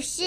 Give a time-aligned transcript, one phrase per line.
[0.00, 0.22] 事。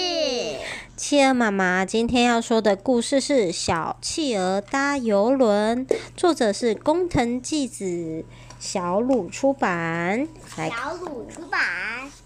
[0.96, 8.24] 企鹅妈妈今天要说的故事是《小企鹅搭游轮》，作者是工藤纪子，
[8.60, 10.28] 小鲁出版。
[10.56, 11.60] 来，小鲁出版。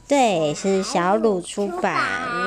[0.09, 1.97] 对，是小鲁出版。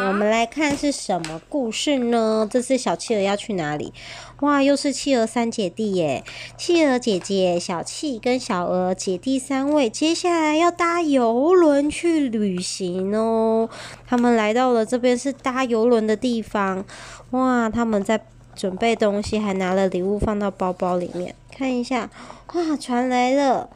[0.08, 2.48] 我们来看是什么故事呢？
[2.50, 3.94] 这次小企鹅要去哪里？
[4.40, 6.24] 哇，又是企鹅三姐弟耶！
[6.58, 13.70] 企鹅姐姐小企跟小鹅姐弟三位，接下来要搭邮轮去旅行哦。
[14.08, 16.86] 他们来到了这边是搭邮轮的地方。
[17.32, 18.22] 哇，他们在
[18.56, 21.36] 准备东西，还拿了礼物放到包包里面。
[21.52, 22.10] 看一下，
[22.54, 23.70] 哇，船来了。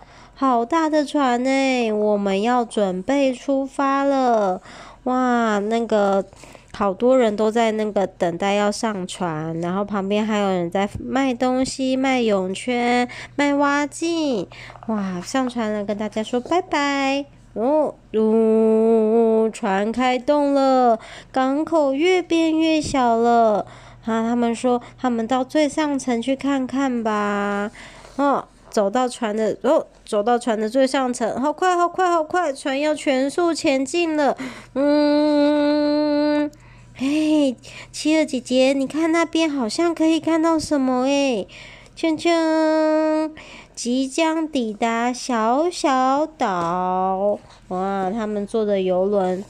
[0.44, 1.94] 好大的船呢！
[1.94, 4.62] 我们要准备出发了。
[5.06, 6.26] 哇，那个
[6.74, 14.46] 好多人都在那个等待要上船，然后旁边还有人在卖东西，卖泳圈，卖蛙镜。
[14.88, 17.24] 哇，上船了，跟大家说拜拜。
[17.54, 21.00] 哦，呜、哦，船开动了，
[21.32, 23.66] 港口越变越小了。
[24.04, 27.72] 啊，他们说他们到最上层去看看吧。
[28.18, 28.44] 哦。
[28.74, 32.52] 走到船的哦，走到船的最上层，好快，好快，好快！
[32.52, 34.36] 船要全速前进了。
[34.74, 36.50] 嗯，
[36.96, 37.56] 嘿，
[37.92, 41.48] 企鹅姐姐，你看那边好像可以看到什么诶？
[41.96, 43.30] 锵锵，
[43.76, 47.38] 即将抵达小小岛。
[47.68, 49.46] 哇，他们坐的游轮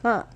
[0.00, 0.26] 啊，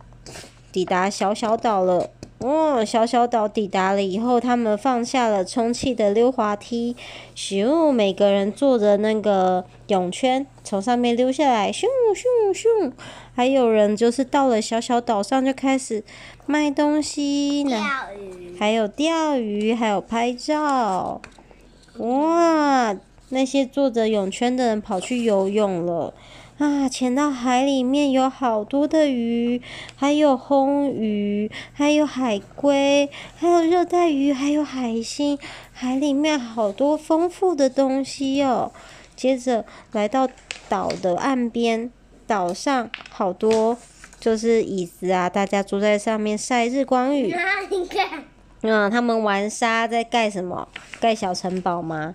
[0.70, 2.10] 抵达小小岛了。
[2.40, 6.96] 哦，小小岛抵达了以后，他们放下了充气的溜滑梯，
[7.36, 12.24] 咻，每个人坐着那个泳圈从上面溜下来，咻咻
[12.54, 12.92] 咻，
[13.34, 16.02] 还有人就是到了小小岛上就开始
[16.46, 17.78] 卖东西，钓
[18.18, 21.20] 鱼，还有钓鱼，还有拍照，
[21.98, 22.96] 哇，
[23.28, 26.14] 那些坐着泳圈的人跑去游泳了。
[26.60, 26.86] 啊！
[26.90, 29.62] 潜到海里面有好多的鱼，
[29.96, 33.08] 还有红鱼，还有海龟，
[33.38, 35.38] 还有热带鱼，还有海星。
[35.72, 38.70] 海里面好多丰富的东西哦。
[39.16, 40.28] 接着来到
[40.68, 41.90] 岛的岸边，
[42.26, 43.78] 岛上好多
[44.18, 47.34] 就是椅子啊，大家坐在上面晒日光浴。
[47.70, 48.24] 你看，
[48.60, 50.68] 嗯，他们玩沙在盖什么？
[51.00, 52.12] 盖小城堡吗？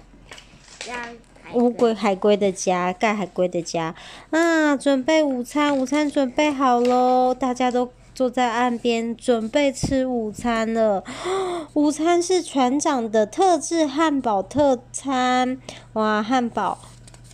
[1.55, 3.95] 乌龟、海龟的家，盖海龟的家
[4.29, 4.75] 啊！
[4.75, 11.03] 准备午餐，午餐准备好喽，大家都坐在岸边准备吃午餐了。
[11.73, 15.59] 午餐是船长的特制汉堡特餐，
[15.93, 16.21] 哇！
[16.21, 16.77] 汉堡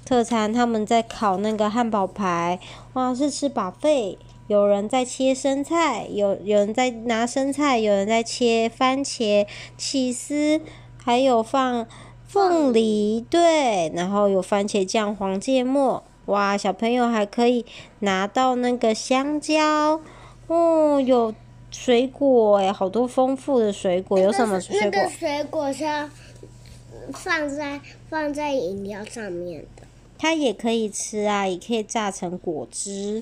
[0.06, 2.60] 特餐，他们在烤那个汉堡排，
[2.94, 3.14] 哇！
[3.14, 4.18] 是吃 buffet，
[4.48, 10.62] 有人在切生菜，有有人在拿生菜，有人在切番茄、起司，
[11.04, 11.88] 还有放。
[12.32, 16.56] 凤梨对，然后有番茄酱、黄芥末，哇！
[16.58, 17.66] 小朋友还可以
[18.00, 20.00] 拿到那个香蕉，
[20.48, 21.36] 哦，有
[21.72, 24.90] 水果哎，好多丰富的水果，有什么水果？
[24.90, 26.10] 那个水果是要
[27.12, 29.84] 放在放在饮料上面的。
[30.18, 33.22] 它也可以吃啊，也可以榨成果汁。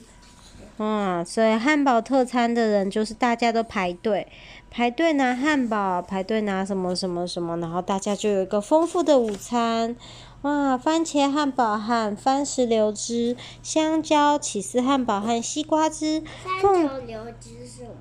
[0.79, 4.28] 啊，所以汉堡特餐的人就是大家都排队，
[4.72, 9.95] 排队拿汉堡，排队拿什么什么什么，然后大家就有一个丰富的午餐。
[10.44, 16.23] 哇，番茄汉堡和番石榴汁，香蕉起司汉堡和西瓜汁。
[16.45, 17.91] 番石榴汁是什么？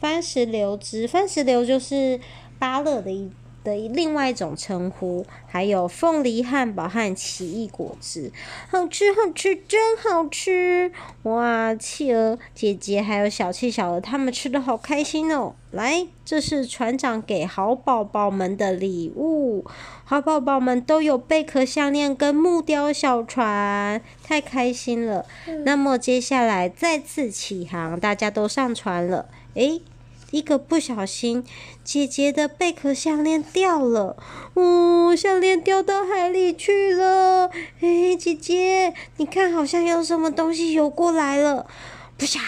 [0.00, 2.18] 番石榴汁，番石榴就是
[2.58, 3.30] 芭乐的一。
[3.64, 8.30] 的另外一种称呼，还有凤梨汉堡和奇异果汁，
[8.70, 10.92] 好吃好吃，真好吃！
[11.22, 15.54] 哇，企鹅姐姐还有小企小鹅，他们吃的好开心哦！
[15.70, 19.64] 来，这是船长给好宝宝们的礼物，
[20.04, 25.26] 好宝宝们都有贝壳项链跟木雕小船，太开心了。
[25.48, 29.80] 嗯、那么接下来再次起航，大家都上船了，诶。
[30.30, 31.44] 一个不小心，
[31.84, 34.16] 姐姐的贝壳项链掉了，
[34.54, 37.50] 哦，项链掉到海里去了。
[37.80, 41.66] 哎，姐姐，你看，好像有什么东西游过来了。
[42.16, 42.40] 不下！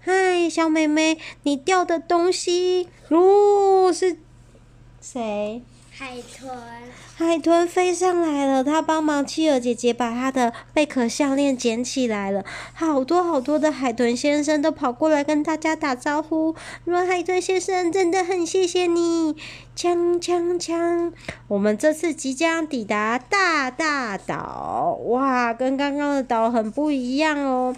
[0.00, 4.18] 嗨，小妹妹，你掉的东西，哦，是
[5.04, 5.60] 谁？
[5.96, 6.50] 海豚，
[7.14, 12.42] 海豚飞上来了，它帮忙企鹅姐姐把它的贝壳项链捡起来了。
[12.72, 16.56] 好多好多的海豚先生都跑过来跟大家打招呼，
[16.86, 19.36] 说：“海豚先生真的很谢谢你。”
[19.76, 21.12] 锵锵锵！
[21.48, 27.76] 我们这次即将抵达大大岛，哇，跟刚刚的岛很不一样哦。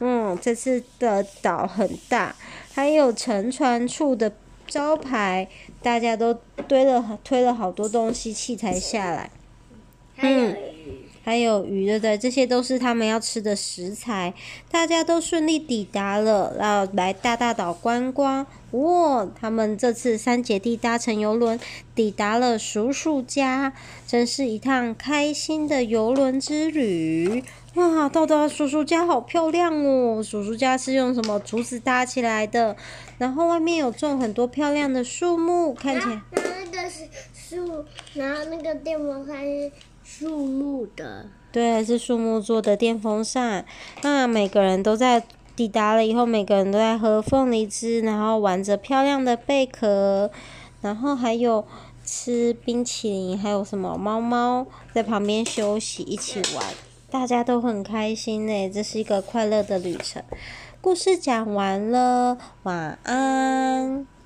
[0.00, 2.34] 嗯，这次的岛很大，
[2.74, 4.32] 还有沉船处的。
[4.74, 5.46] 招牌，
[5.80, 6.34] 大家都
[6.66, 9.30] 堆了推了好多东西，器材下来。
[10.16, 10.56] 嗯，
[11.22, 12.18] 还有鱼，对不对？
[12.18, 14.34] 这些都是他们要吃的食材。
[14.72, 18.44] 大家都顺利抵达了，然后来大大岛观光。
[18.72, 21.60] 哇，他们这次三姐弟搭乘游轮
[21.94, 23.72] 抵达了叔叔家，
[24.08, 27.44] 真是一趟开心的游轮之旅。
[27.74, 30.22] 哇，豆豆叔叔家好漂亮哦！
[30.22, 32.76] 叔叔家是用什么竹子搭起来的？
[33.18, 36.22] 然后外面有种很多漂亮的树木，看起来。
[36.30, 37.84] 然后那个是树，
[38.14, 39.72] 然后那个电风扇是
[40.04, 41.26] 树木的。
[41.50, 43.64] 对，是树木做的电风扇。
[44.02, 45.24] 那每个人都在
[45.56, 50.30] 抵达了以后，每个人都在喝凤梨汁，然后玩着漂亮的贝壳，
[50.80, 51.66] 然后还有
[52.04, 56.64] 吃冰淇淋，还有什么猫猫在旁边休息，一起玩。
[57.14, 60.20] 大家都很开心呢，这是一个快乐的旅程。
[60.80, 64.04] 故事讲完了，晚安。